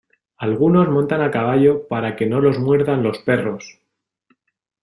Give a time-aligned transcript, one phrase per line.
[0.39, 3.79] Algunos montan a caballo para que no los muerdan los perros.